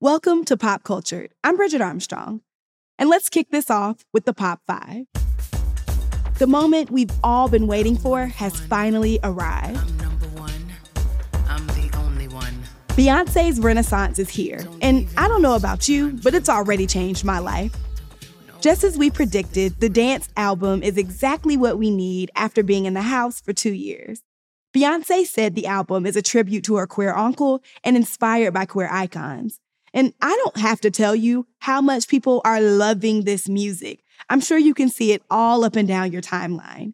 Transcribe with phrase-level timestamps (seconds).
[0.00, 1.32] Welcome to Pop Cultured.
[1.42, 2.42] I'm Bridget Armstrong.
[3.00, 5.06] And let's kick this off with the Pop 5.
[6.38, 9.76] The moment we've all been waiting for has finally arrived.
[9.76, 10.72] I'm number one.
[11.48, 12.62] I'm the only one.
[12.90, 17.40] Beyonce's renaissance is here, and I don't know about you, but it's already changed my
[17.40, 17.74] life.
[18.60, 22.94] Just as we predicted, the dance album is exactly what we need after being in
[22.94, 24.22] the house for two years.
[24.72, 28.88] Beyonce said the album is a tribute to her queer uncle and inspired by queer
[28.88, 29.58] icons.
[29.98, 34.04] And I don't have to tell you how much people are loving this music.
[34.30, 36.92] I'm sure you can see it all up and down your timeline.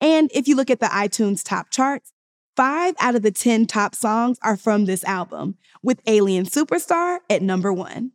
[0.00, 2.12] And if you look at the iTunes top charts,
[2.56, 7.42] five out of the 10 top songs are from this album, with Alien Superstar at
[7.42, 8.10] number one.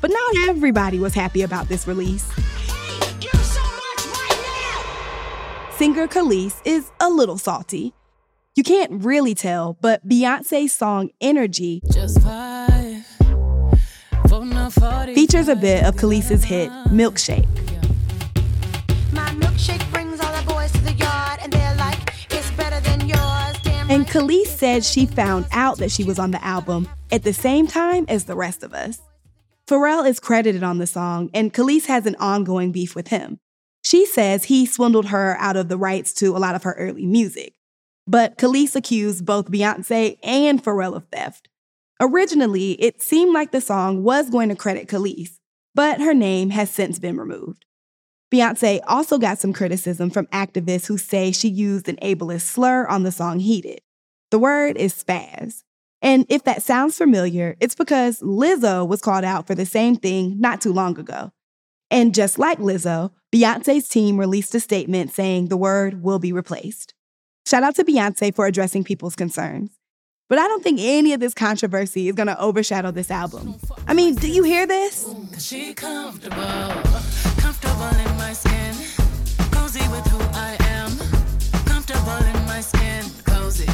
[0.00, 2.24] But not everybody was happy about this release.
[5.72, 7.94] Singer Kelis is a little salty.
[8.54, 11.82] You can't really tell, but Beyonce's song Energy
[15.14, 17.46] features a bit of Kelis's hit Milkshake.
[23.88, 27.66] And Kelis said she found out that she was on the album at the same
[27.68, 29.00] time as the rest of us.
[29.68, 33.38] Pharrell is credited on the song, and Kelis has an ongoing beef with him.
[33.82, 37.06] She says he swindled her out of the rights to a lot of her early
[37.06, 37.54] music.
[38.06, 41.48] But Kelis accused both Beyonce and Pharrell of theft.
[42.00, 45.38] Originally, it seemed like the song was going to credit Kelis,
[45.74, 47.64] but her name has since been removed.
[48.32, 53.02] Beyonce also got some criticism from activists who say she used an ableist slur on
[53.02, 53.80] the song Heated.
[54.30, 55.62] The word is spaz.
[56.02, 60.38] And if that sounds familiar, it's because Lizzo was called out for the same thing
[60.38, 61.32] not too long ago.
[61.90, 66.94] And just like Lizzo, Beyonce's team released a statement saying the word will be replaced.
[67.46, 69.70] Shout out to Beyonce for addressing people's concerns.
[70.28, 73.54] But I don't think any of this controversy is going to overshadow this album.
[73.86, 75.04] I mean, do you hear this?
[75.76, 76.36] Comfortable,
[77.38, 77.90] comfortable
[78.34, 78.74] skin,
[82.62, 83.66] skin, cozy,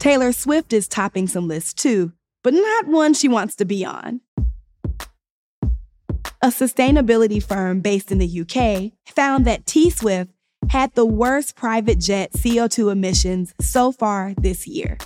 [0.00, 2.12] Taylor Swift is topping some lists too,
[2.42, 4.20] but not one she wants to be on.
[6.42, 10.30] A sustainability firm based in the UK found that T Swift
[10.70, 14.98] had the worst private jet CO2 emissions so far this year.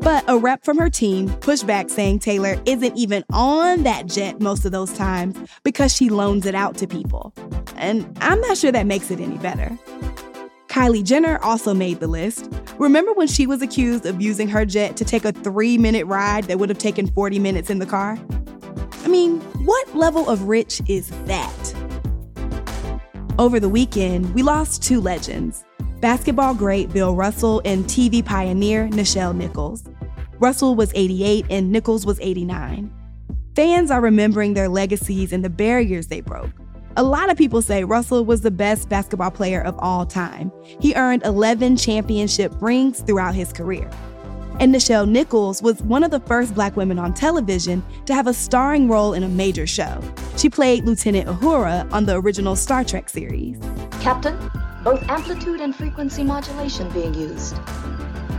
[0.00, 4.40] But a rep from her team pushed back saying Taylor isn't even on that jet
[4.40, 7.32] most of those times because she loans it out to people.
[7.76, 9.78] And I'm not sure that makes it any better.
[10.68, 12.50] Kylie Jenner also made the list.
[12.78, 16.44] Remember when she was accused of using her jet to take a three minute ride
[16.44, 18.18] that would have taken 40 minutes in the car?
[19.04, 21.75] I mean, what level of rich is that?
[23.38, 25.62] Over the weekend, we lost two legends
[26.00, 29.84] basketball great Bill Russell and TV pioneer Nichelle Nichols.
[30.38, 32.90] Russell was 88 and Nichols was 89.
[33.54, 36.50] Fans are remembering their legacies and the barriers they broke.
[36.96, 40.50] A lot of people say Russell was the best basketball player of all time.
[40.80, 43.90] He earned 11 championship rings throughout his career.
[44.58, 48.32] And Nichelle Nichols was one of the first black women on television to have a
[48.32, 50.00] starring role in a major show.
[50.38, 53.58] She played Lieutenant Uhura on the original Star Trek series.
[54.00, 54.34] Captain,
[54.82, 57.54] both amplitude and frequency modulation being used.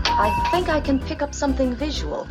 [0.06, 2.28] I think I can pick up something visual.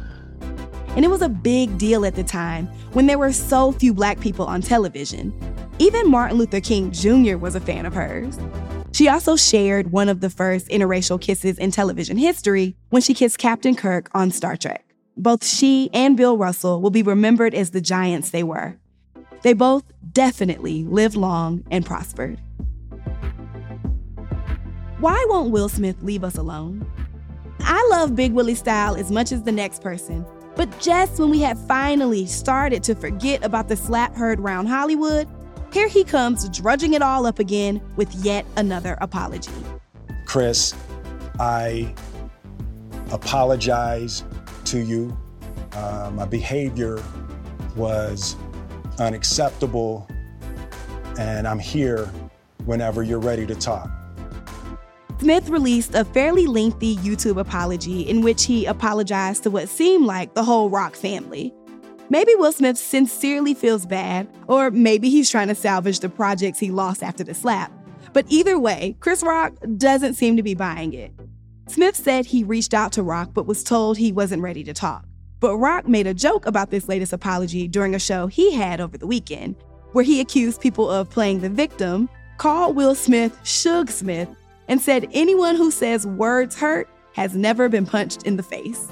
[0.97, 4.19] And it was a big deal at the time when there were so few black
[4.19, 5.33] people on television.
[5.79, 7.37] Even Martin Luther King Jr.
[7.37, 8.37] was a fan of hers.
[8.93, 13.39] She also shared one of the first interracial kisses in television history when she kissed
[13.39, 14.85] Captain Kirk on Star Trek.
[15.17, 18.77] Both she and Bill Russell will be remembered as the giants they were.
[19.43, 22.39] They both definitely lived long and prospered.
[24.99, 26.87] Why won't Will Smith leave us alone?
[27.61, 30.25] I love Big Willie style as much as the next person,
[30.55, 35.29] but just when we had finally started to forget about the slap heard round Hollywood,
[35.77, 39.53] here he comes, drudging it all up again with yet another apology.
[40.25, 40.75] Chris,
[41.39, 41.95] I
[43.13, 44.25] apologize
[44.65, 45.15] to you.
[45.73, 47.03] Uh, my behavior
[47.77, 48.37] was
[48.99, 50.09] unacceptable,
[51.19, 52.07] and I'm here
[52.65, 53.91] whenever you're ready to talk.
[55.19, 60.33] Smith released a fairly lengthy YouTube apology in which he apologized to what seemed like
[60.33, 61.53] the whole Rock family.
[62.09, 66.71] Maybe Will Smith sincerely feels bad, or maybe he's trying to salvage the projects he
[66.71, 67.73] lost after the slap.
[68.13, 71.13] But either way, Chris Rock doesn't seem to be buying it.
[71.67, 75.05] Smith said he reached out to Rock but was told he wasn't ready to talk.
[75.41, 78.97] But Rock made a joke about this latest apology during a show he had over
[78.97, 79.57] the weekend,
[79.93, 82.09] where he accused people of playing the victim,
[82.39, 84.29] called Will Smith Suge Smith,
[84.69, 88.87] and said anyone who says words hurt has never been punched in the face.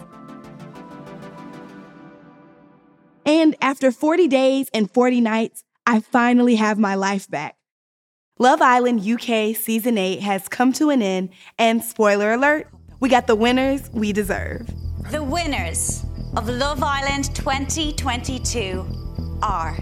[3.26, 7.56] And after 40 days and 40 nights, I finally have my life back.
[8.38, 12.66] Love Island UK Season 8 has come to an end, and spoiler alert,
[13.00, 14.68] we got the winners we deserve.
[15.10, 16.04] The winners
[16.36, 18.84] of Love Island 2022
[19.42, 19.76] are.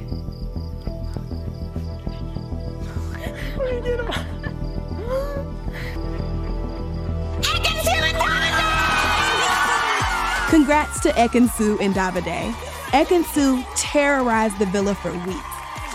[10.50, 12.71] Congrats to Ekin-Su and Davide.
[12.92, 15.40] Ekin-Su terrorized the villa for weeks,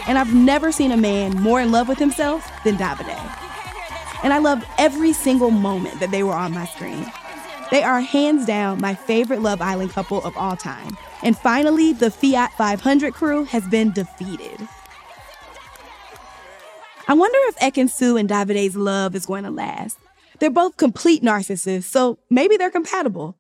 [0.08, 3.16] and I've never seen a man more in love with himself than Davide.
[4.24, 7.06] And I loved every single moment that they were on my screen.
[7.70, 10.98] They are hands down my favorite Love Island couple of all time.
[11.22, 14.68] And finally, the Fiat 500 crew has been defeated.
[17.08, 20.00] I wonder if Ekin-Su and Davide's love is going to last.
[20.40, 23.38] They're both complete narcissists, so maybe they're compatible.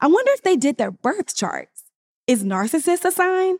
[0.00, 1.79] I wonder if they did their birth charts.
[2.30, 3.56] Is narcissist a sign?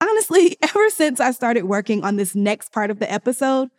[0.00, 3.70] Honestly, ever since I started working on this next part of the episode,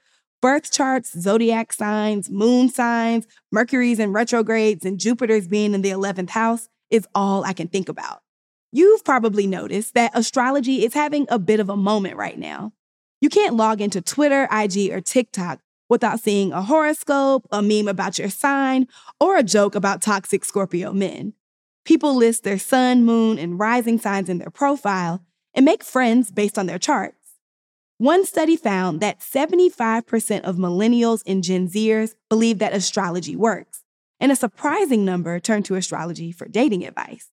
[0.41, 6.31] birth charts, zodiac signs, moon signs, Mercury's in retrogrades, and Jupiter's being in the 11th
[6.31, 8.23] house is all I can think about.
[8.73, 12.73] You've probably noticed that astrology is having a bit of a moment right now.
[13.21, 18.19] You can't log into Twitter, IG, or TikTok without seeing a horoscope, a meme about
[18.19, 21.35] your sign, or a joke about toxic Scorpio men.
[21.85, 25.21] People list their sun, moon, and rising signs in their profile
[25.53, 27.15] and make friends based on their charts.
[27.97, 33.83] One study found that 75% of millennials and Gen Zers believe that astrology works,
[34.19, 37.29] and a surprising number turn to astrology for dating advice.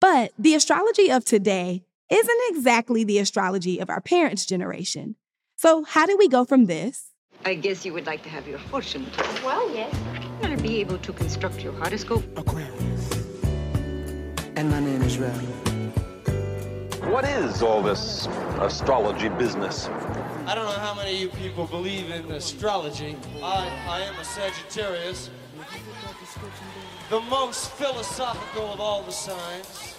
[0.00, 5.16] But the astrology of today isn't exactly the astrology of our parents' generation.
[5.56, 7.12] So, how do we go from this?
[7.44, 9.42] I guess you would like to have your fortune told.
[9.42, 9.92] Well, yes.
[10.14, 12.24] I'm going to be able to construct your horoscope.
[12.36, 13.26] Aquarius.
[14.56, 15.30] And my name is Rel.
[17.12, 18.26] What is all this
[18.58, 19.86] astrology business?
[20.46, 23.16] I don't know how many of you people believe in astrology.
[23.42, 25.28] I, I am a Sagittarius,
[27.10, 29.94] the most philosophical of all the signs.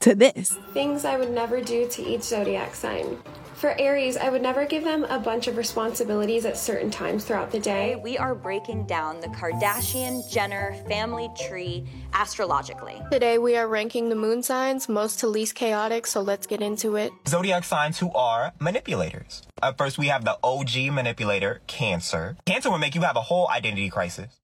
[0.00, 0.58] To this.
[0.74, 3.16] Things I would never do to each zodiac sign.
[3.56, 7.50] For Aries, I would never give them a bunch of responsibilities at certain times throughout
[7.50, 7.96] the day.
[7.96, 13.00] We are breaking down the Kardashian Jenner family tree astrologically.
[13.10, 16.96] Today, we are ranking the moon signs most to least chaotic, so let's get into
[16.96, 17.10] it.
[17.26, 19.42] Zodiac signs who are manipulators.
[19.62, 22.36] At first, we have the OG manipulator, Cancer.
[22.44, 24.38] Cancer will make you have a whole identity crisis.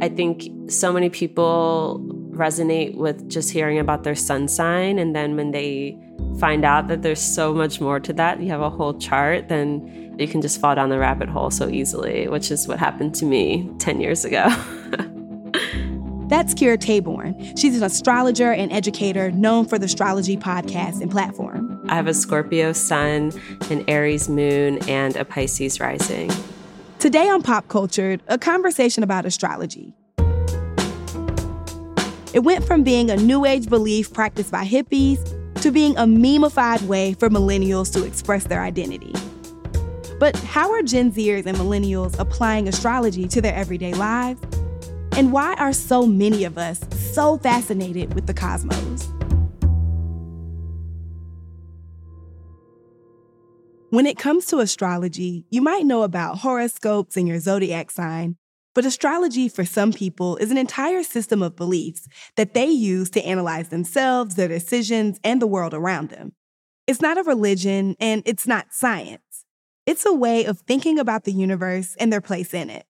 [0.00, 2.02] I think so many people
[2.32, 5.98] resonate with just hearing about their sun sign, and then when they
[6.38, 10.14] find out that there's so much more to that, you have a whole chart, then
[10.18, 13.24] you can just fall down the rabbit hole so easily, which is what happened to
[13.24, 14.48] me 10 years ago.
[16.28, 17.56] That's Kirah Tabourn.
[17.56, 21.84] She's an astrologer and educator known for the Astrology podcast and platform.
[21.88, 23.32] I have a Scorpio sun,
[23.70, 26.32] an Aries moon, and a Pisces rising.
[26.98, 29.94] Today on Pop Cultured, a conversation about astrology.
[32.34, 35.35] It went from being a new age belief practiced by hippies
[35.66, 39.12] to being a memeified way for millennials to express their identity.
[40.20, 44.40] But how are Gen Zers and millennials applying astrology to their everyday lives?
[45.16, 46.78] And why are so many of us
[47.12, 49.08] so fascinated with the cosmos?
[53.90, 58.36] When it comes to astrology, you might know about horoscopes and your zodiac sign,
[58.76, 62.06] but astrology for some people is an entire system of beliefs
[62.36, 66.34] that they use to analyze themselves, their decisions, and the world around them.
[66.86, 69.46] It's not a religion and it's not science.
[69.86, 72.84] It's a way of thinking about the universe and their place in it.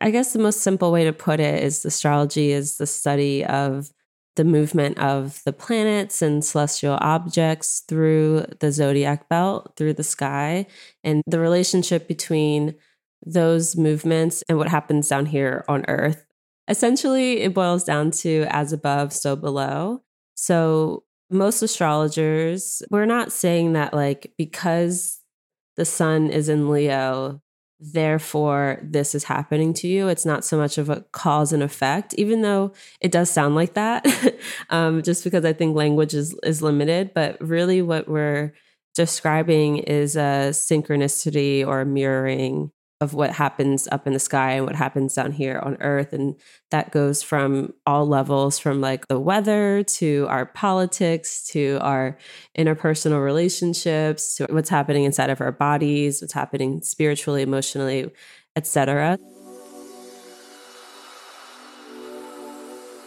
[0.00, 3.90] I guess the most simple way to put it is astrology is the study of
[4.36, 10.64] the movement of the planets and celestial objects through the zodiac belt, through the sky,
[11.02, 12.76] and the relationship between
[13.24, 16.24] those movements and what happens down here on Earth.
[16.68, 20.02] Essentially, it boils down to as above, so below.
[20.34, 25.20] So, most astrologers, we're not saying that, like, because
[25.76, 27.40] the sun is in Leo,
[27.80, 30.08] therefore this is happening to you.
[30.08, 33.74] It's not so much of a cause and effect, even though it does sound like
[33.74, 34.06] that,
[34.70, 37.12] um, just because I think language is, is limited.
[37.14, 38.52] But really, what we're
[38.94, 44.66] describing is a synchronicity or a mirroring of what happens up in the sky and
[44.66, 46.34] what happens down here on earth and
[46.70, 52.18] that goes from all levels from like the weather to our politics to our
[52.58, 58.10] interpersonal relationships to what's happening inside of our bodies what's happening spiritually emotionally
[58.56, 59.18] etc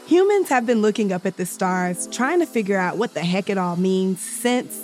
[0.08, 3.50] Humans have been looking up at the stars, trying to figure out what the heck
[3.50, 4.78] it all means since,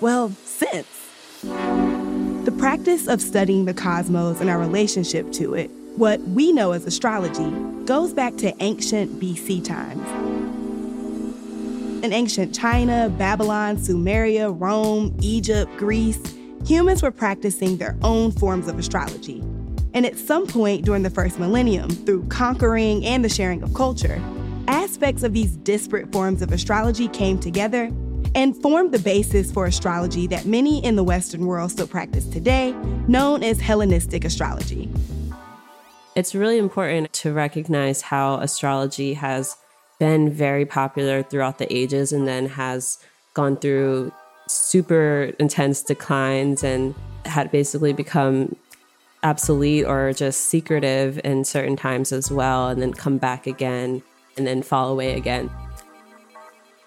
[0.00, 1.91] well, since.
[2.44, 6.84] The practice of studying the cosmos and our relationship to it, what we know as
[6.84, 7.48] astrology,
[7.84, 10.04] goes back to ancient BC times.
[12.04, 16.18] In ancient China, Babylon, Sumeria, Rome, Egypt, Greece,
[16.66, 19.38] humans were practicing their own forms of astrology.
[19.94, 24.20] And at some point during the first millennium, through conquering and the sharing of culture,
[24.66, 27.88] aspects of these disparate forms of astrology came together
[28.34, 32.72] and formed the basis for astrology that many in the Western world still practice today,
[33.08, 34.88] known as Hellenistic astrology.
[36.14, 39.56] It's really important to recognize how astrology has
[39.98, 42.98] been very popular throughout the ages and then has
[43.34, 44.12] gone through
[44.48, 48.56] super intense declines and had basically become
[49.22, 54.02] obsolete or just secretive in certain times as well, and then come back again
[54.36, 55.48] and then fall away again.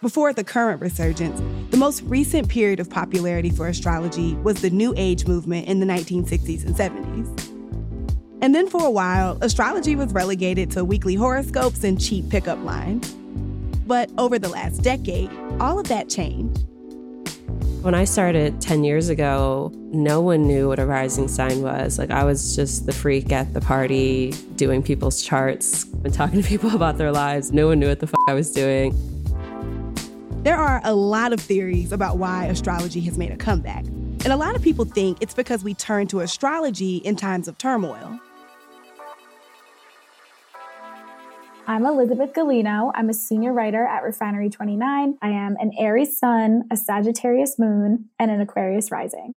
[0.06, 4.94] Before the current resurgence, the most recent period of popularity for astrology was the New
[4.96, 8.38] Age movement in the 1960s and 70s.
[8.40, 13.14] And then for a while, astrology was relegated to weekly horoscopes and cheap pickup lines.
[13.88, 16.68] But over the last decade, all of that changed.
[17.82, 21.98] When I started 10 years ago, no one knew what a rising sign was.
[21.98, 26.48] Like, I was just the freak at the party doing people's charts and talking to
[26.48, 27.52] people about their lives.
[27.52, 29.15] No one knew what the fuck I was doing.
[30.46, 33.84] There are a lot of theories about why astrology has made a comeback.
[33.84, 37.58] And a lot of people think it's because we turn to astrology in times of
[37.58, 38.20] turmoil.
[41.66, 42.92] I'm Elizabeth Gulino.
[42.94, 45.18] I'm a senior writer at Refinery 29.
[45.20, 49.34] I am an Aries sun, a Sagittarius moon, and an Aquarius rising.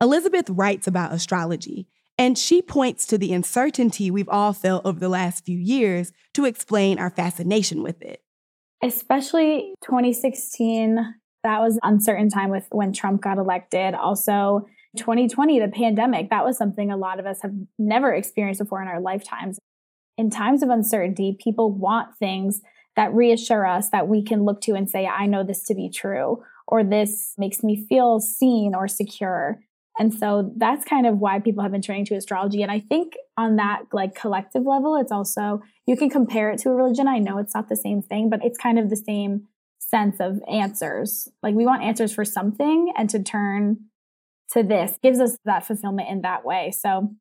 [0.00, 5.08] Elizabeth writes about astrology, and she points to the uncertainty we've all felt over the
[5.08, 8.23] last few years to explain our fascination with it.
[8.84, 13.94] Especially 2016, that was uncertain time with when Trump got elected.
[13.94, 14.66] Also,
[14.98, 18.88] 2020, the pandemic, that was something a lot of us have never experienced before in
[18.88, 19.58] our lifetimes
[20.16, 22.60] in times of uncertainty, people want things
[22.96, 25.90] that reassure us that we can look to and say, I know this to be
[25.90, 29.60] true, or this makes me feel seen or secure.
[29.98, 32.62] And so that's kind of why people have been turning to astrology.
[32.62, 36.70] And I think on that like collective level, it's also, you can compare it to
[36.70, 37.06] a religion.
[37.06, 39.46] I know it's not the same thing, but it's kind of the same
[39.78, 41.28] sense of answers.
[41.42, 43.78] Like we want answers for something and to turn
[44.52, 46.72] to this gives us that fulfillment in that way.
[46.76, 47.14] So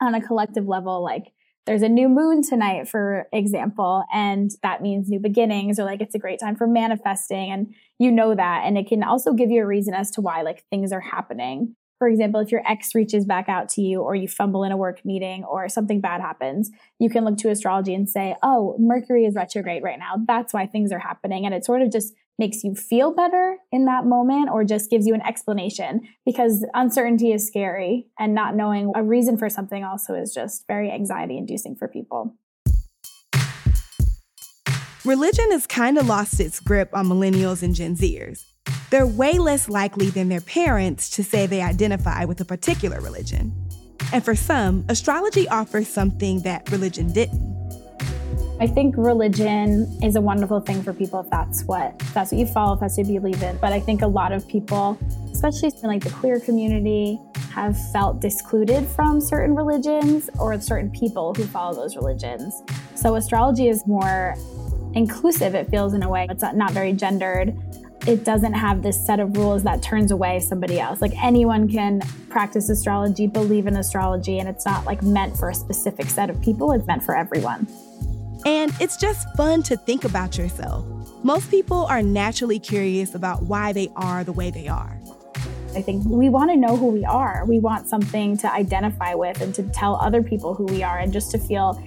[0.00, 1.32] on a collective level, like
[1.66, 6.14] there's a new moon tonight, for example, and that means new beginnings or like it's
[6.14, 7.50] a great time for manifesting.
[7.50, 8.62] And you know that.
[8.64, 11.76] And it can also give you a reason as to why like things are happening.
[12.00, 14.76] For example, if your ex reaches back out to you or you fumble in a
[14.76, 19.26] work meeting or something bad happens, you can look to astrology and say, oh, Mercury
[19.26, 20.14] is retrograde right now.
[20.26, 21.44] That's why things are happening.
[21.44, 25.06] And it sort of just makes you feel better in that moment or just gives
[25.06, 30.14] you an explanation because uncertainty is scary and not knowing a reason for something also
[30.14, 32.34] is just very anxiety inducing for people.
[35.04, 38.49] Religion has kind of lost its grip on millennials and Gen Zers.
[38.90, 43.54] They're way less likely than their parents to say they identify with a particular religion.
[44.12, 47.50] And for some, astrology offers something that religion didn't
[48.60, 52.38] I think religion is a wonderful thing for people if that's what if that's what
[52.38, 53.56] you follow, if that's what you believe in.
[53.56, 54.98] But I think a lot of people,
[55.32, 57.18] especially in like the queer community,
[57.54, 62.62] have felt discluded from certain religions or certain people who follow those religions.
[62.96, 64.34] So astrology is more
[64.92, 66.26] inclusive, it feels in a way.
[66.28, 67.56] It's not very gendered.
[68.06, 71.02] It doesn't have this set of rules that turns away somebody else.
[71.02, 75.54] Like anyone can practice astrology, believe in astrology, and it's not like meant for a
[75.54, 77.66] specific set of people, it's meant for everyone.
[78.46, 80.86] And it's just fun to think about yourself.
[81.22, 84.98] Most people are naturally curious about why they are the way they are.
[85.76, 87.44] I think we want to know who we are.
[87.46, 91.12] We want something to identify with and to tell other people who we are and
[91.12, 91.80] just to feel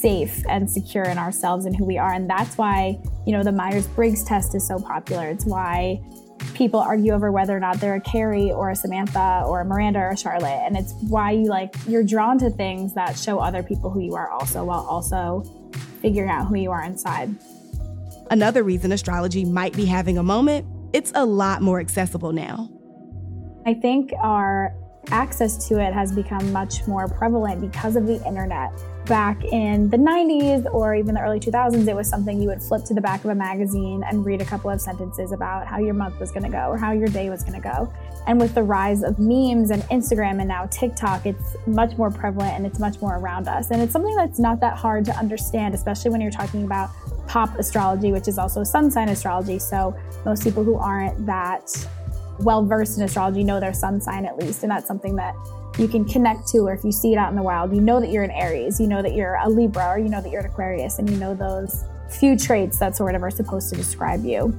[0.00, 2.12] safe and secure in ourselves and who we are.
[2.12, 5.28] And that's why, you know, the Myers Briggs test is so popular.
[5.28, 6.00] It's why
[6.54, 9.98] people argue over whether or not they're a Carrie or a Samantha or a Miranda
[9.98, 10.62] or a Charlotte.
[10.64, 14.14] And it's why you like, you're drawn to things that show other people who you
[14.14, 15.42] are also while also
[16.00, 17.34] figuring out who you are inside.
[18.30, 22.70] Another reason astrology might be having a moment, it's a lot more accessible now.
[23.66, 24.74] I think our
[25.10, 28.70] access to it has become much more prevalent because of the internet.
[29.10, 32.84] Back in the 90s or even the early 2000s, it was something you would flip
[32.84, 35.94] to the back of a magazine and read a couple of sentences about how your
[35.94, 37.92] month was going to go or how your day was going to go.
[38.28, 42.52] And with the rise of memes and Instagram and now TikTok, it's much more prevalent
[42.52, 43.72] and it's much more around us.
[43.72, 46.90] And it's something that's not that hard to understand, especially when you're talking about
[47.26, 49.58] pop astrology, which is also sun sign astrology.
[49.58, 49.92] So
[50.24, 51.68] most people who aren't that
[52.38, 54.62] well versed in astrology know their sun sign at least.
[54.62, 55.34] And that's something that
[55.78, 58.00] you can connect to, or if you see it out in the wild, you know
[58.00, 60.40] that you're an Aries, you know that you're a Libra, or you know that you're
[60.40, 64.24] an Aquarius, and you know those few traits that sort of are supposed to describe
[64.24, 64.56] you.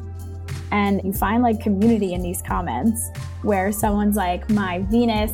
[0.71, 3.09] And you find like community in these comments
[3.41, 5.33] where someone's like, My Venus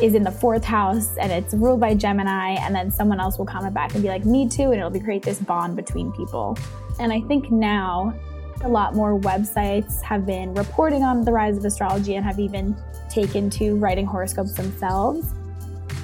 [0.00, 3.46] is in the fourth house and it's ruled by Gemini, and then someone else will
[3.46, 6.56] comment back and be like, Me too, and it'll be create this bond between people.
[7.00, 8.14] And I think now
[8.62, 12.76] a lot more websites have been reporting on the rise of astrology and have even
[13.10, 15.34] taken to writing horoscopes themselves.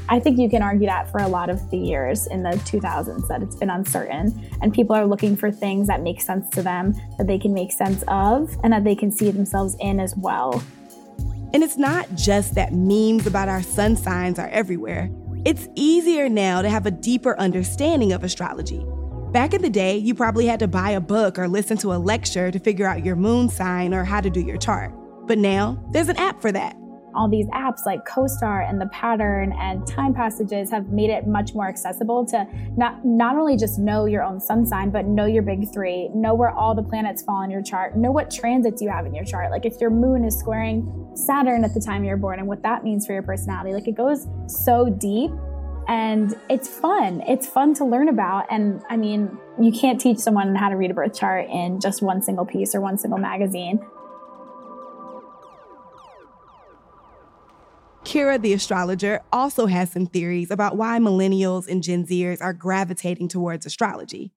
[0.08, 3.26] I think you can argue that for a lot of the years in the 2000s
[3.28, 6.94] that it's been uncertain and people are looking for things that make sense to them,
[7.16, 10.62] that they can make sense of, and that they can see themselves in as well.
[11.54, 15.08] And it's not just that memes about our sun signs are everywhere.
[15.46, 18.84] It's easier now to have a deeper understanding of astrology.
[19.32, 21.96] Back in the day, you probably had to buy a book or listen to a
[21.96, 24.92] lecture to figure out your moon sign or how to do your chart.
[25.26, 26.76] But now, there's an app for that
[27.14, 31.54] all these apps like CoStar and the pattern and time passages have made it much
[31.54, 35.42] more accessible to not not only just know your own sun sign, but know your
[35.42, 38.90] big three, know where all the planets fall in your chart, know what transits you
[38.90, 39.50] have in your chart.
[39.50, 42.84] Like if your moon is squaring Saturn at the time you're born and what that
[42.84, 43.72] means for your personality.
[43.72, 45.30] Like it goes so deep
[45.88, 47.22] and it's fun.
[47.28, 48.46] It's fun to learn about.
[48.50, 52.02] And I mean, you can't teach someone how to read a birth chart in just
[52.02, 53.80] one single piece or one single magazine.
[58.04, 63.28] Kira the astrologer also has some theories about why millennials and Gen Zers are gravitating
[63.28, 64.32] towards astrology.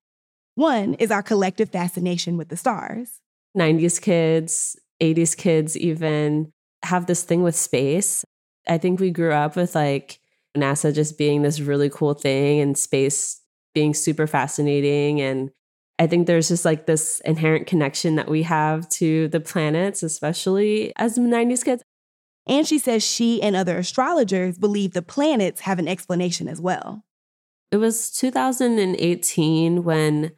[0.56, 3.20] One is our collective fascination with the stars.
[3.58, 8.24] 90s kids, 80s kids even have this thing with space.
[8.68, 10.20] I think we grew up with like
[10.58, 13.42] NASA just being this really cool thing and space
[13.74, 15.20] being super fascinating.
[15.22, 15.52] And
[16.00, 20.94] I think there's just like this inherent connection that we have to the planets, especially
[20.96, 21.84] as 90s kids.
[22.48, 27.04] And she says she and other astrologers believe the planets have an explanation as well.
[27.72, 30.32] It was 2018 when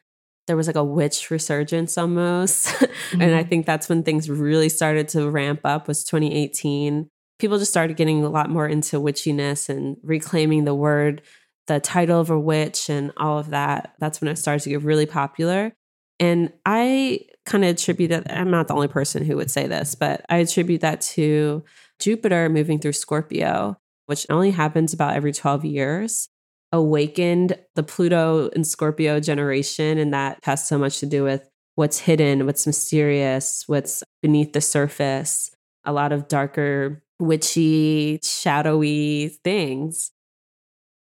[0.47, 2.65] there was like a witch resurgence almost.
[2.65, 3.21] Mm-hmm.
[3.21, 3.49] and I mm-hmm.
[3.49, 7.07] think that's when things really started to ramp up was 2018.
[7.37, 11.21] People just started getting a lot more into witchiness and reclaiming the word,
[11.67, 13.93] the title of a witch and all of that.
[13.99, 15.71] That's when it started to get really popular.
[16.19, 19.93] And I kind of attribute that I'm not the only person who would say this,
[19.93, 21.63] but I attribute that to
[21.99, 26.29] Jupiter moving through Scorpio, which only happens about every 12 years,
[26.71, 29.97] awakened the Pluto and Scorpio generation.
[29.97, 34.61] And that has so much to do with what's hidden, what's mysterious, what's beneath the
[34.61, 35.51] surface,
[35.85, 40.11] a lot of darker, witchy, shadowy things.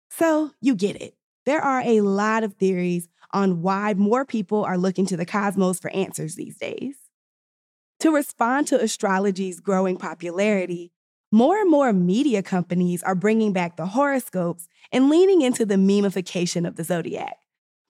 [0.09, 1.15] So you get it.
[1.45, 5.79] There are a lot of theories on why more people are looking to the cosmos
[5.79, 6.97] for answers these days.
[8.01, 10.91] To respond to astrology's growing popularity,
[11.31, 16.67] more and more media companies are bringing back the horoscopes and leaning into the memification
[16.67, 17.37] of the zodiac.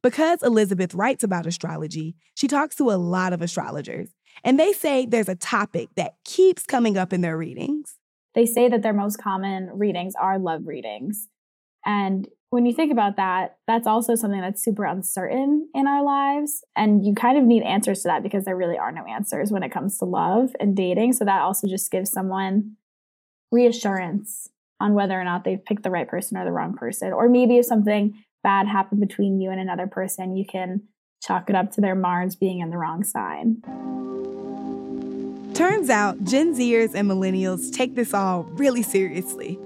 [0.02, 4.10] Because Elizabeth writes about astrology, she talks to a lot of astrologers,
[4.46, 7.96] and they say there's a topic that keeps coming up in their readings.
[8.34, 11.28] They say that their most common readings are love readings.
[11.86, 16.64] And when you think about that, that's also something that's super uncertain in our lives.
[16.76, 19.64] And you kind of need answers to that because there really are no answers when
[19.64, 21.14] it comes to love and dating.
[21.14, 22.78] So that also just gives someone
[23.52, 27.12] reassurance on whether or not they've picked the right person or the wrong person.
[27.12, 30.84] Or maybe if something bad happened between you and another person, you can
[31.22, 33.62] chalk it up to their Mars being in the wrong sign.
[35.54, 39.60] Turns out Gen Zers and millennials take this all really seriously.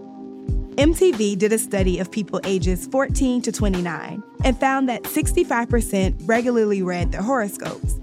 [0.77, 6.81] MTV did a study of people ages 14 to 29 and found that 65% regularly
[6.81, 7.99] read their horoscopes.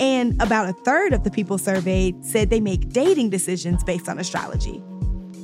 [0.00, 4.18] And about a third of the people surveyed said they make dating decisions based on
[4.18, 4.82] astrology.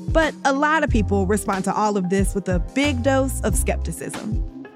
[0.08, 3.56] But a lot of people respond to all of this with a big dose of
[3.56, 4.66] skepticism.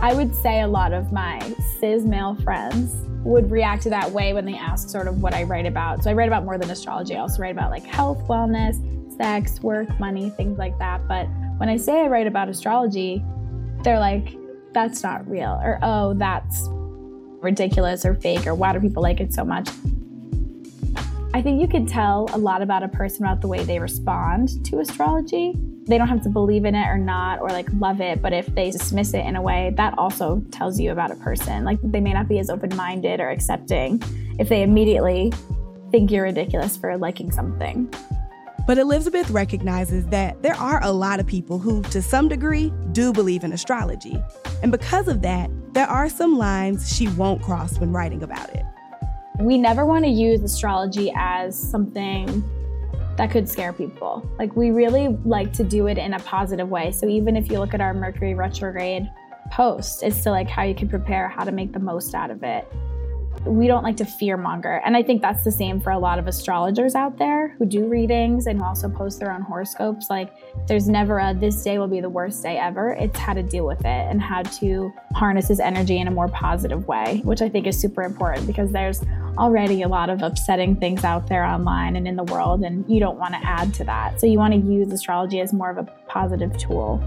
[0.00, 1.40] I would say a lot of my
[1.80, 2.92] cis male friends
[3.24, 6.04] would react to that way when they ask sort of what I write about.
[6.04, 7.16] So I write about more than astrology.
[7.16, 8.80] I also write about like health, wellness,
[9.16, 11.06] sex, work, money, things like that.
[11.08, 11.26] But
[11.58, 13.24] when I say I write about astrology,
[13.82, 14.36] they're like,
[14.72, 16.68] that's not real, or oh, that's
[17.42, 19.68] ridiculous or fake, or why do people like it so much?
[21.34, 24.64] I think you can tell a lot about a person about the way they respond
[24.66, 25.54] to astrology.
[25.86, 28.46] They don't have to believe in it or not, or like love it, but if
[28.54, 31.64] they dismiss it in a way, that also tells you about a person.
[31.64, 34.02] Like they may not be as open minded or accepting
[34.38, 35.32] if they immediately
[35.90, 37.92] think you're ridiculous for liking something.
[38.64, 43.12] But Elizabeth recognizes that there are a lot of people who, to some degree, do
[43.12, 44.22] believe in astrology.
[44.62, 48.64] And because of that, there are some lines she won't cross when writing about it.
[49.40, 52.44] We never want to use astrology as something
[53.16, 54.28] that could scare people.
[54.38, 56.92] Like, we really like to do it in a positive way.
[56.92, 59.10] So, even if you look at our Mercury retrograde
[59.50, 62.42] post, it's still like how you can prepare, how to make the most out of
[62.44, 62.66] it
[63.44, 64.80] we don't like to fear monger.
[64.84, 67.86] And I think that's the same for a lot of astrologers out there who do
[67.86, 70.08] readings and who also post their own horoscopes.
[70.08, 70.32] Like,
[70.68, 72.92] there's never a this day will be the worst day ever.
[72.92, 76.28] It's how to deal with it and how to harness his energy in a more
[76.28, 79.02] positive way, which I think is super important because there's
[79.38, 83.00] already a lot of upsetting things out there online and in the world, and you
[83.00, 84.20] don't want to add to that.
[84.20, 87.02] So, you want to use astrology as more of a positive tool.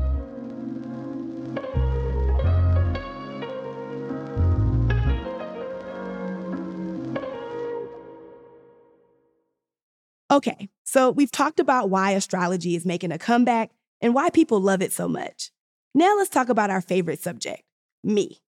[10.35, 13.71] Okay, so we've talked about why astrology is making a comeback
[14.01, 15.49] and why people love it so much.
[15.93, 17.63] Now let's talk about our favorite subject
[18.03, 18.41] me.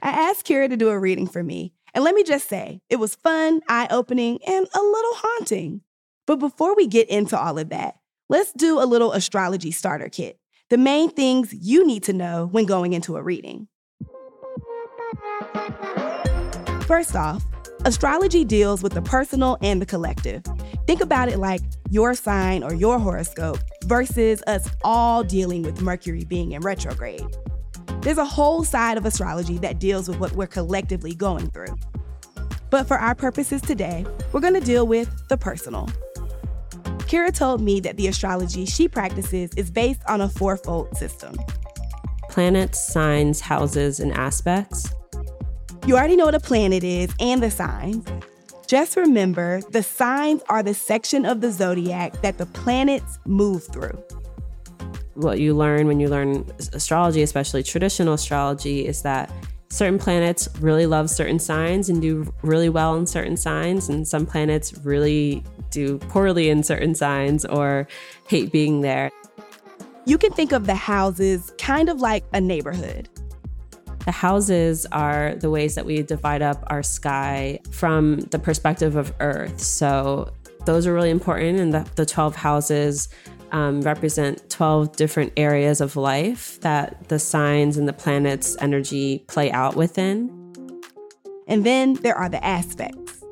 [0.00, 2.96] I asked Kira to do a reading for me, and let me just say, it
[2.96, 5.82] was fun, eye opening, and a little haunting.
[6.26, 7.96] But before we get into all of that,
[8.30, 10.38] let's do a little astrology starter kit
[10.70, 13.68] the main things you need to know when going into a reading.
[16.86, 17.44] First off,
[17.84, 20.44] Astrology deals with the personal and the collective.
[20.86, 26.24] Think about it like your sign or your horoscope versus us all dealing with Mercury
[26.24, 27.26] being in retrograde.
[28.02, 31.76] There's a whole side of astrology that deals with what we're collectively going through.
[32.70, 35.90] But for our purposes today, we're going to deal with the personal.
[37.08, 41.34] Kira told me that the astrology she practices is based on a fourfold system
[42.30, 44.88] planets, signs, houses, and aspects.
[45.84, 48.06] You already know what a planet is and the signs.
[48.68, 54.00] Just remember the signs are the section of the zodiac that the planets move through.
[55.14, 59.32] What you learn when you learn astrology, especially traditional astrology, is that
[59.70, 64.24] certain planets really love certain signs and do really well in certain signs, and some
[64.24, 67.88] planets really do poorly in certain signs or
[68.28, 69.10] hate being there.
[70.06, 73.08] You can think of the houses kind of like a neighborhood.
[74.04, 79.14] The houses are the ways that we divide up our sky from the perspective of
[79.20, 79.60] Earth.
[79.60, 80.32] So
[80.66, 83.08] those are really important, and the, the 12 houses
[83.52, 89.52] um, represent 12 different areas of life that the signs and the planets' energy play
[89.52, 90.30] out within.
[91.46, 93.22] And then there are the aspects.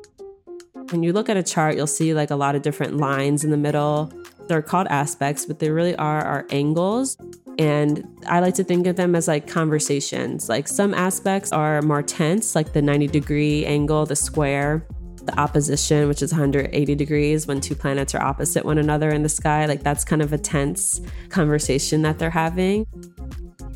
[0.91, 3.49] When you look at a chart, you'll see like a lot of different lines in
[3.49, 4.11] the middle.
[4.47, 7.17] They're called aspects, but they really are our angles.
[7.61, 10.49] And I like to think of them as like conversations.
[10.49, 14.83] Like some aspects are more tense, like the 90 degree angle, the square,
[15.25, 19.29] the opposition, which is 180 degrees when two planets are opposite one another in the
[19.29, 19.67] sky.
[19.67, 22.87] Like that's kind of a tense conversation that they're having.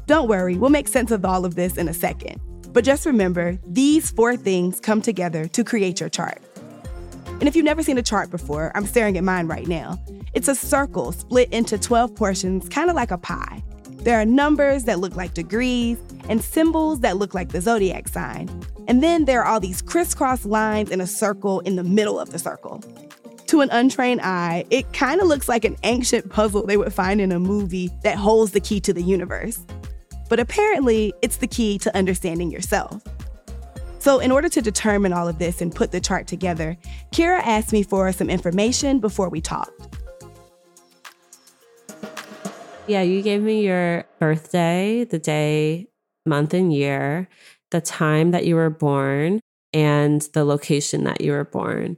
[0.07, 2.41] Don't worry, we'll make sense of all of this in a second.
[2.73, 6.41] But just remember, these four things come together to create your chart.
[7.27, 9.99] And if you've never seen a chart before, I'm staring at mine right now.
[10.33, 13.61] It's a circle split into 12 portions, kind of like a pie.
[14.05, 15.97] There are numbers that look like degrees
[16.29, 18.47] and symbols that look like the zodiac sign.
[18.87, 22.29] And then there are all these crisscross lines in a circle in the middle of
[22.29, 22.83] the circle.
[23.47, 27.19] To an untrained eye, it kind of looks like an ancient puzzle they would find
[27.19, 29.65] in a movie that holds the key to the universe.
[30.29, 33.01] But apparently, it's the key to understanding yourself.
[33.97, 36.77] So, in order to determine all of this and put the chart together,
[37.11, 40.04] Kira asked me for some information before we talked.
[42.87, 45.87] Yeah, you gave me your birthday, the day,
[46.23, 47.27] month, and year,
[47.71, 49.39] the time that you were born,
[49.73, 51.97] and the location that you were born.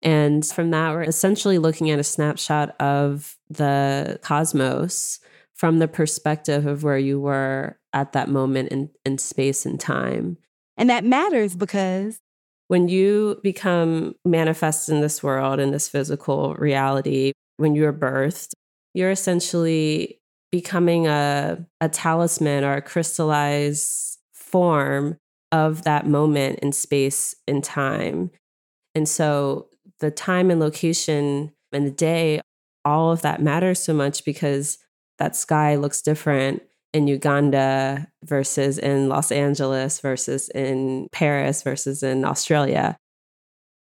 [0.00, 5.18] And from that, we're essentially looking at a snapshot of the cosmos
[5.54, 10.38] from the perspective of where you were at that moment in, in space and time.
[10.76, 12.20] And that matters because
[12.68, 18.52] when you become manifest in this world, in this physical reality, when you're birthed,
[18.94, 20.20] you're essentially
[20.50, 25.18] becoming a, a talisman or a crystallized form
[25.52, 28.30] of that moment in space and time.
[28.94, 29.68] And so
[30.00, 32.40] the time and location and the day,
[32.84, 34.78] all of that matters so much because
[35.18, 36.62] that sky looks different
[36.94, 42.96] in Uganda versus in Los Angeles versus in Paris versus in Australia.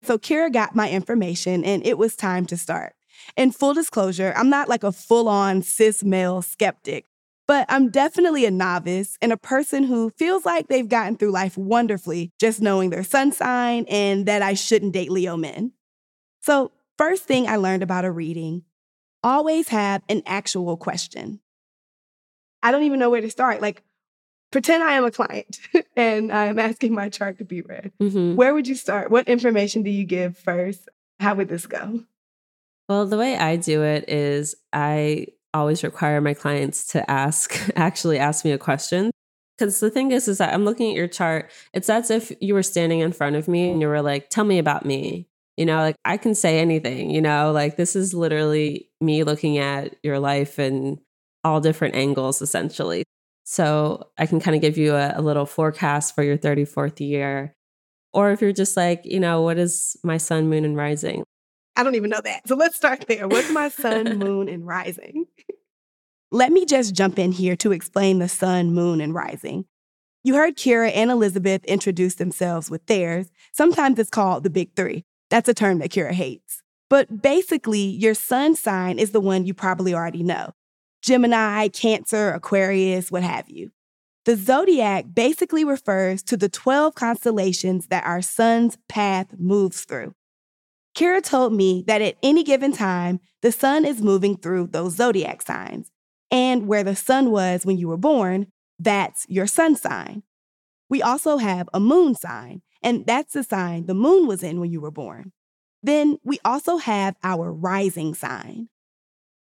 [0.02, 2.95] So Kira got my information and it was time to start.
[3.36, 7.06] In full disclosure, I'm not like a full on cis male skeptic,
[7.46, 11.56] but I'm definitely a novice and a person who feels like they've gotten through life
[11.56, 15.72] wonderfully just knowing their sun sign and that I shouldn't date Leo men.
[16.42, 18.62] So, first thing I learned about a reading
[19.22, 21.40] always have an actual question.
[22.62, 23.60] I don't even know where to start.
[23.60, 23.82] Like,
[24.50, 25.58] pretend I am a client
[25.96, 27.92] and I'm asking my chart to be read.
[28.00, 28.36] Mm-hmm.
[28.36, 29.10] Where would you start?
[29.10, 30.88] What information do you give first?
[31.20, 32.04] How would this go?
[32.88, 38.18] Well, the way I do it is I always require my clients to ask, actually
[38.18, 39.10] ask me a question.
[39.58, 41.50] Because the thing is, is that I'm looking at your chart.
[41.72, 44.44] It's as if you were standing in front of me and you were like, tell
[44.44, 45.28] me about me.
[45.56, 49.56] You know, like I can say anything, you know, like this is literally me looking
[49.56, 50.98] at your life and
[51.42, 53.04] all different angles, essentially.
[53.44, 57.54] So I can kind of give you a, a little forecast for your 34th year.
[58.12, 61.24] Or if you're just like, you know, what is my sun, moon, and rising?
[61.76, 62.48] I don't even know that.
[62.48, 63.28] So let's start there.
[63.28, 65.26] What's my sun, moon, and rising?
[66.32, 69.66] Let me just jump in here to explain the sun, moon, and rising.
[70.24, 73.30] You heard Kira and Elizabeth introduce themselves with theirs.
[73.52, 75.04] Sometimes it's called the big three.
[75.30, 76.62] That's a term that Kira hates.
[76.90, 80.50] But basically, your sun sign is the one you probably already know
[81.02, 83.70] Gemini, Cancer, Aquarius, what have you.
[84.24, 90.15] The zodiac basically refers to the 12 constellations that our sun's path moves through.
[90.96, 95.42] Kira told me that at any given time, the sun is moving through those zodiac
[95.42, 95.90] signs.
[96.30, 98.46] And where the sun was when you were born,
[98.78, 100.22] that's your sun sign.
[100.88, 104.70] We also have a moon sign, and that's the sign the moon was in when
[104.70, 105.32] you were born.
[105.82, 108.70] Then we also have our rising sign.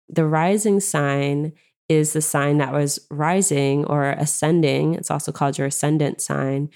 [0.10, 1.54] The rising sign
[1.88, 4.96] is the sign that was rising or ascending.
[4.96, 6.70] It's also called your ascendant sign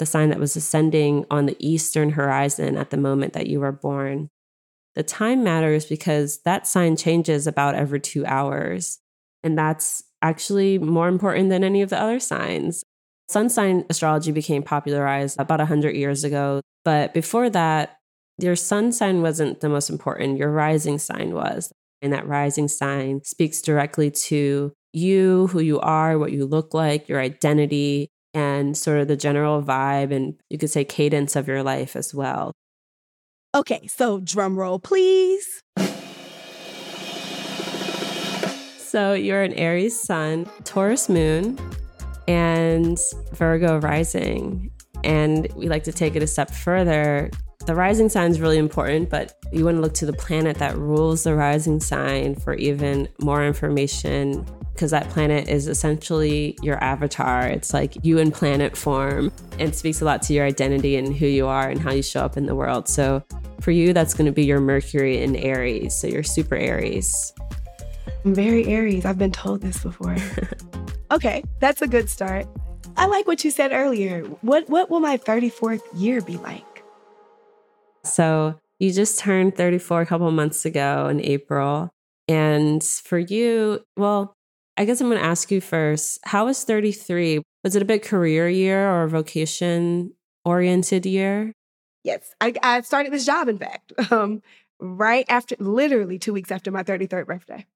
[0.00, 3.70] the sign that was ascending on the eastern horizon at the moment that you were
[3.70, 4.28] born.
[4.96, 8.98] The time matters because that sign changes about every two hours.
[9.44, 12.82] And that's actually more important than any of the other signs.
[13.28, 16.60] Sun sign astrology became popularized about 100 years ago.
[16.84, 17.96] But before that,
[18.38, 21.70] your sun sign wasn't the most important, your rising sign was.
[22.02, 27.08] And that rising sign speaks directly to you, who you are, what you look like,
[27.08, 31.62] your identity, and sort of the general vibe and you could say cadence of your
[31.62, 32.52] life as well.
[33.54, 35.62] Okay, so drum roll, please.
[38.78, 41.58] So you're an Aries sun, Taurus moon,
[42.26, 42.98] and
[43.32, 44.70] Virgo rising.
[45.04, 47.30] And we like to take it a step further.
[47.70, 50.76] The rising sign is really important, but you want to look to the planet that
[50.76, 57.46] rules the rising sign for even more information because that planet is essentially your avatar.
[57.46, 59.30] It's like you in planet form
[59.60, 62.24] and speaks a lot to your identity and who you are and how you show
[62.24, 62.88] up in the world.
[62.88, 63.22] So
[63.60, 65.94] for you, that's going to be your Mercury in Aries.
[65.94, 67.32] So you're super Aries.
[68.24, 69.04] I'm very Aries.
[69.04, 70.16] I've been told this before.
[71.12, 72.48] okay, that's a good start.
[72.96, 74.24] I like what you said earlier.
[74.40, 76.64] What what will my 34th year be like?
[78.04, 81.90] So you just turned 34 a couple months ago in April.
[82.28, 84.34] And for you, well,
[84.76, 87.42] I guess I'm going to ask you first how was 33?
[87.62, 91.52] Was it a big career year or vocation oriented year?
[92.02, 94.42] Yes, I, I, started this job, in fact, um,
[94.78, 97.66] right after, literally two weeks after my 33rd birthday.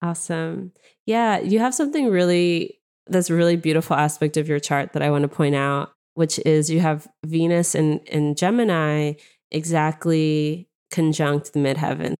[0.00, 0.72] Awesome.
[1.04, 5.22] Yeah, you have something really, that's really beautiful aspect of your chart that I want
[5.22, 9.14] to point out, which is you have Venus and, and Gemini
[9.54, 12.14] exactly conjunct the midheaven.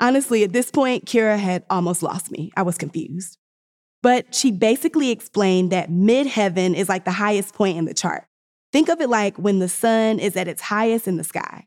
[0.00, 2.52] Honestly, at this point, Kira had almost lost me.
[2.56, 3.38] I was confused.
[4.02, 8.26] But she basically explained that midheaven is like the highest point in the chart.
[8.72, 11.66] Think of it like when the sun is at its highest in the sky.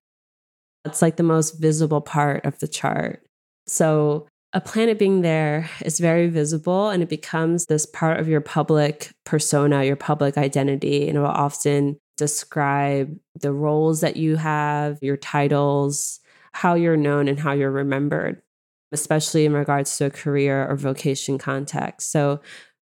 [0.86, 3.26] It's like the most visible part of the chart.
[3.68, 8.42] So, a planet being there is very visible and it becomes this part of your
[8.42, 15.00] public persona, your public identity, and it will often describe the roles that you have,
[15.02, 16.20] your titles,
[16.52, 18.42] how you're known and how you're remembered,
[18.92, 22.12] especially in regards to a career or vocation context.
[22.12, 22.42] So,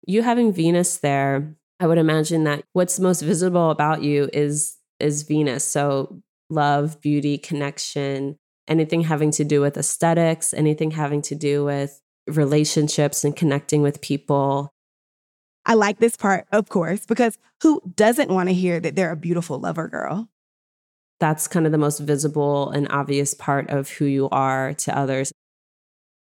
[0.06, 5.22] you having Venus there, I would imagine that what's most visible about you is is
[5.22, 5.64] Venus.
[5.64, 8.36] So, love, beauty, connection,
[8.68, 14.00] anything having to do with aesthetics, anything having to do with relationships and connecting with
[14.00, 14.71] people.
[15.64, 19.16] I like this part, of course, because who doesn't want to hear that they're a
[19.16, 20.28] beautiful lover girl?
[21.22, 25.30] that's kind of the most visible and obvious part of who you are to others.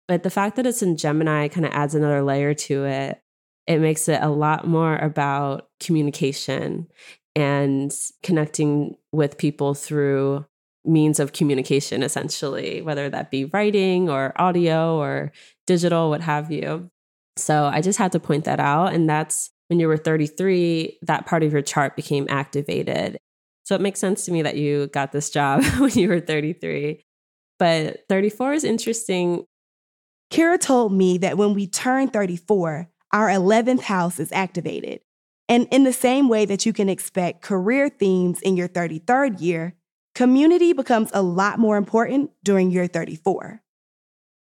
[0.09, 3.21] But the fact that it's in Gemini kind of adds another layer to it.
[3.65, 6.89] It makes it a lot more about communication
[7.33, 10.45] and connecting with people through
[10.83, 15.31] means of communication, essentially, whether that be writing or audio or
[15.65, 16.91] digital, what have you.
[17.41, 18.93] So I just had to point that out.
[18.93, 23.17] And that's when you were 33, that part of your chart became activated.
[23.63, 27.03] So it makes sense to me that you got this job when you were 33.
[27.59, 29.45] But 34 is interesting.
[30.31, 35.01] Kira told me that when we turn 34, our 11th house is activated.
[35.47, 39.75] And in the same way that you can expect career themes in your 33rd year,
[40.13, 43.61] community becomes a lot more important during your 34.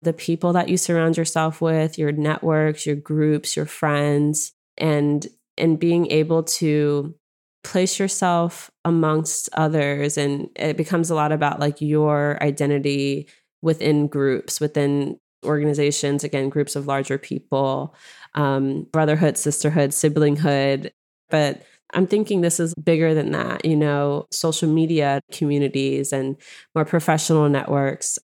[0.02, 5.26] The people that you surround yourself with, your networks, your groups, your friends, and
[5.58, 7.14] and being able to
[7.62, 10.18] place yourself amongst others.
[10.18, 13.28] And it becomes a lot about like your identity
[13.62, 17.94] within groups within organizations again groups of larger people
[18.34, 20.90] um, brotherhood sisterhood siblinghood.
[21.30, 21.62] But
[21.94, 26.36] i'm thinking this is bigger than that you know social media communities and
[26.74, 28.18] more professional networks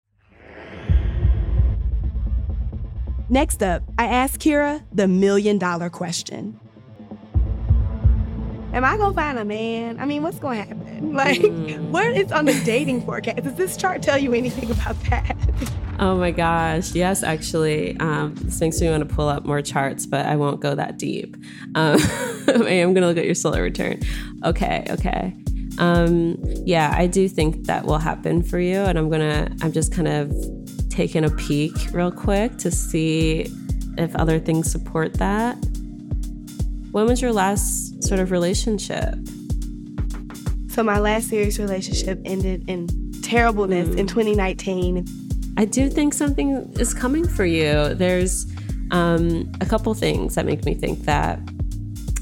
[3.29, 6.59] next up i asked kirah the million dollar question
[8.75, 9.99] am I gonna find a man?
[9.99, 10.85] I mean, what's gonna happen?
[11.15, 11.91] Like, mm.
[11.91, 13.43] what is on the dating forecast?
[13.43, 15.35] Does this chart tell you anything about that?
[15.97, 17.97] Oh my gosh, yes, actually.
[18.01, 20.99] Um, this makes me want to pull up more charts, but I won't go that
[20.99, 21.37] deep.
[21.73, 21.97] Um,
[22.49, 24.01] I am gonna look at your solar return.
[24.43, 25.33] Okay, okay.
[25.77, 26.35] Um,
[26.65, 29.49] yeah, I do think that will happen for you, and I'm gonna.
[29.61, 30.33] I'm just kind of
[30.95, 33.45] taking a peek real quick to see
[33.97, 35.55] if other things support that.
[36.91, 39.13] When was your last sort of relationship?
[40.69, 42.87] So, my last serious relationship ended in
[43.21, 43.97] terribleness mm.
[43.97, 45.05] in 2019.
[45.57, 47.93] I do think something is coming for you.
[47.93, 48.45] There's
[48.91, 51.39] um, a couple things that make me think that.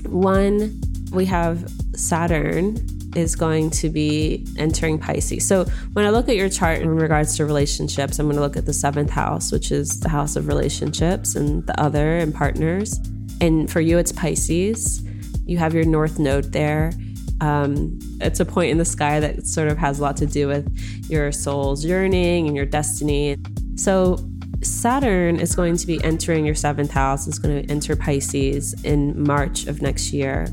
[0.08, 0.82] One,
[1.12, 2.76] we have Saturn
[3.16, 5.48] is going to be entering Pisces.
[5.48, 8.58] So when I look at your chart in regards to relationships, I'm going to look
[8.58, 13.00] at the seventh house, which is the house of relationships and the other and partners.
[13.42, 15.04] And for you, it's Pisces.
[15.46, 16.94] You have your North Node there.
[17.42, 20.48] Um, it's a point in the sky that sort of has a lot to do
[20.48, 20.66] with
[21.10, 23.38] your soul's yearning and your destiny.
[23.76, 24.18] So,
[24.62, 29.22] Saturn is going to be entering your seventh house, is going to enter Pisces in
[29.22, 30.48] March of next year.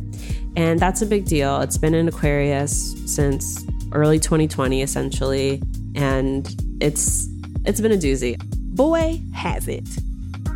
[0.56, 1.60] And that's a big deal.
[1.60, 5.62] It's been in Aquarius since early 2020, essentially.
[5.94, 7.28] And it's
[7.64, 8.40] it's been a doozy.
[8.74, 9.86] Boy, has it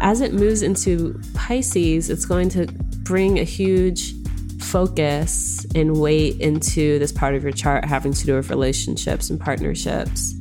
[0.00, 2.66] as it moves into Pisces, it's going to
[3.04, 4.14] bring a huge
[4.60, 9.40] focus and weight into this part of your chart having to do with relationships and
[9.40, 10.32] partnerships.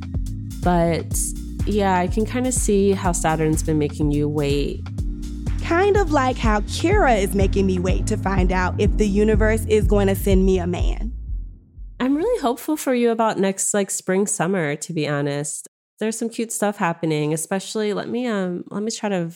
[0.62, 1.16] But
[1.66, 4.86] yeah, I can kind of see how Saturn's been making you wait.
[5.64, 9.64] Kind of like how Kirah is making me wait to find out if the universe
[9.66, 11.12] is going to send me a man.
[11.98, 16.28] I'm really hopeful for you about next like spring summer to be honest there's some
[16.28, 17.32] cute stuff happening.
[17.32, 19.30] Especially, let me um let me try to.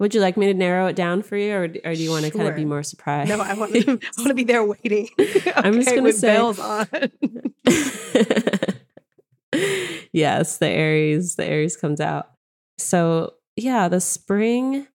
[0.00, 2.24] Would you like me to narrow it down for you, or, or do you want
[2.24, 2.38] to sure.
[2.38, 3.28] kind of be more surprised?
[3.28, 3.80] No, I want to.
[3.80, 5.08] I want to be there waiting.
[5.20, 6.88] okay, I'm just going to say bells on.
[10.12, 12.30] yes, the Aries, the Aries comes out.
[12.78, 14.88] So yeah, the spring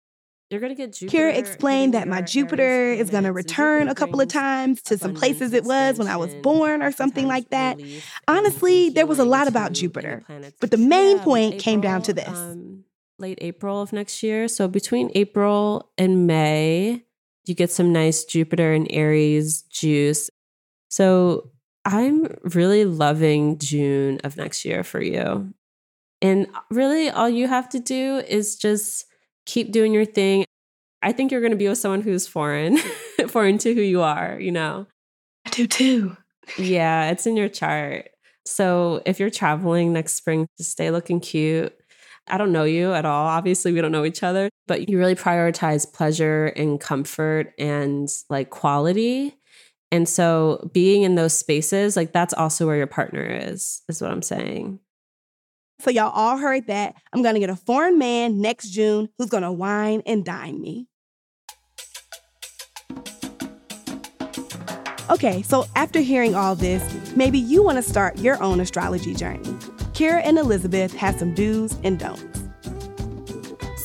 [0.50, 1.30] you're going to get Jupiter.
[1.30, 5.12] Kirah explained that my Jupiter is going to return a couple of times to some
[5.14, 7.78] places it was when I was born or something like that.
[8.26, 10.22] Honestly, there was a lot about Jupiter,
[10.60, 12.28] but the main point came down to this.
[12.28, 12.84] Um,
[13.18, 14.48] late April of next year.
[14.48, 17.04] So between April and May,
[17.44, 20.30] you get some nice Jupiter and Aries juice.
[20.88, 21.50] So
[21.84, 25.52] I'm really loving June of next year for you.
[26.20, 29.06] And really, all you have to do is just
[29.48, 30.44] keep doing your thing.
[31.02, 32.76] I think you're going to be with someone who's foreign,
[33.28, 34.86] foreign to who you are, you know?
[35.46, 36.16] I do too.
[36.58, 38.10] yeah, it's in your chart.
[38.44, 41.74] So if you're traveling next spring, just stay looking cute.
[42.28, 43.26] I don't know you at all.
[43.26, 48.50] Obviously, we don't know each other, but you really prioritize pleasure and comfort and like
[48.50, 49.34] quality.
[49.90, 54.10] And so being in those spaces, like that's also where your partner is, is what
[54.10, 54.80] I'm saying.
[55.80, 56.94] So y'all all heard that.
[57.12, 60.88] I'm gonna get a foreign man next June who's gonna wine and dine me.
[65.10, 66.82] Okay, so after hearing all this,
[67.16, 69.48] maybe you want to start your own astrology journey.
[69.94, 72.37] Kirah and Elizabeth have some do's and don'ts.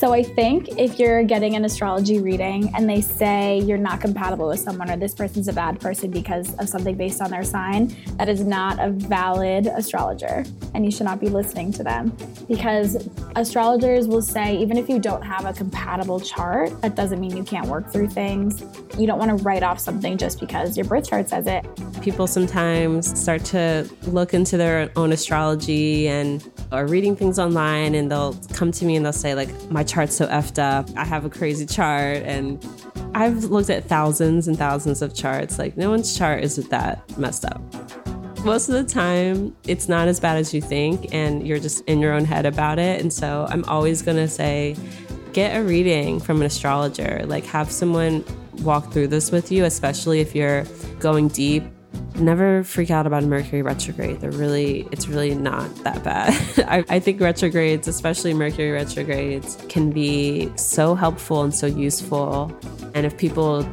[0.03, 4.49] So I think if you're getting an astrology reading and they say you're not compatible
[4.49, 7.95] with someone or this person's a bad person because of something based on their sign,
[8.17, 10.43] that is not a valid astrologer
[10.73, 12.11] and you should not be listening to them
[12.49, 17.37] because astrologers will say even if you don't have a compatible chart, that doesn't mean
[17.37, 18.61] you can't work through things.
[18.97, 21.65] You don't want to write off something just because your birth chart says it.
[22.01, 28.11] People sometimes start to look into their own astrology and are reading things online and
[28.11, 30.89] they'll come to me and they'll say like my chart's so effed up.
[30.97, 32.23] I have a crazy chart.
[32.23, 32.63] And
[33.13, 35.59] I've looked at thousands and thousands of charts.
[35.59, 37.61] Like, no one's chart is that messed up.
[38.43, 41.99] most of the time it's not as bad as you think and you're just in
[41.99, 43.01] your own head about it.
[43.01, 44.75] And so I'm always going to say
[45.31, 47.21] get a reading from an astrologer.
[47.25, 48.23] Like have someone
[48.61, 50.65] walk through this with you, especially if you're
[50.99, 51.63] going deep.
[52.15, 54.21] Never freak out about a Mercury retrograde.
[54.21, 56.33] They're really, it's really not that bad.
[56.67, 62.55] I, I think retrogrades, especially Mercury retrogrades, can be so helpful and so useful.
[62.93, 63.67] And if people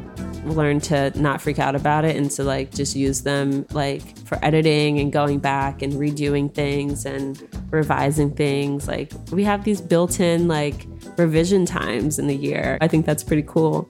[0.45, 4.39] learn to not freak out about it and to like just use them like for
[4.43, 8.89] editing and going back and redoing things and revising things.
[8.89, 10.87] Like we have these built-in like
[11.17, 12.79] revision times in the year.
[12.81, 13.89] I think that's pretty cool.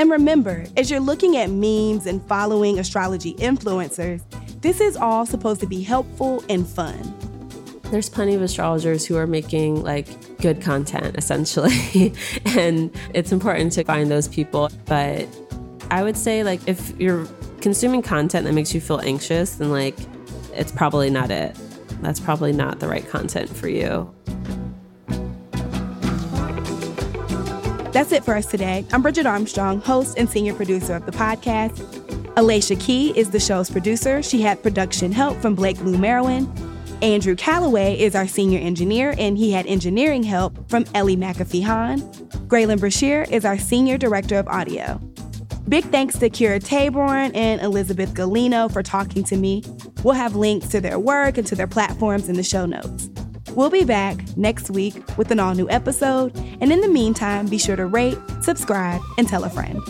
[0.00, 4.22] And remember, as you're looking at memes and following astrology influencers,
[4.62, 7.14] this is all supposed to be helpful and fun.
[7.90, 12.14] There's plenty of astrologers who are making like good content essentially.
[12.46, 14.70] and it's important to find those people.
[14.86, 15.28] But
[15.90, 17.26] I would say like if you're
[17.60, 19.98] consuming content that makes you feel anxious, then like
[20.54, 21.54] it's probably not it.
[22.00, 24.10] That's probably not the right content for you.
[27.92, 28.86] That's it for us today.
[28.92, 31.76] I'm Bridget Armstrong, host and senior producer of the podcast.
[32.36, 34.22] Alicia Key is the show's producer.
[34.22, 36.48] She had production help from Blake Lou Merwin.
[37.02, 42.00] Andrew Calloway is our senior engineer, and he had engineering help from Ellie McAfee Hahn.
[42.46, 45.00] Graelyn Brashear is our senior director of audio.
[45.68, 49.64] Big thanks to Kirah Tabourn and Elizabeth Gulino for talking to me.
[50.04, 53.10] We'll have links to their work and to their platforms in the show notes.
[53.54, 57.58] We'll be back next week with an all new episode, and in the meantime, be
[57.58, 59.80] sure to rate, subscribe, and tell a friend.